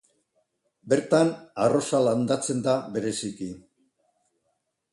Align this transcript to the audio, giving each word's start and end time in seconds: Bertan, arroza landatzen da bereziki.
Bertan, 0.93 1.29
arroza 1.65 1.99
landatzen 2.05 2.63
da 2.69 2.75
bereziki. 2.95 3.51